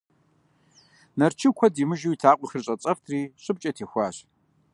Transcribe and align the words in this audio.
Нарчу 1.19 1.49
куэд 1.57 1.75
имыжу 1.83 2.09
и 2.15 2.17
лъакъуэхэр 2.21 2.63
щӀэцӀэфтри 2.65 3.21
щӀыбкӀэ 3.43 3.71
техуащ. 3.77 4.17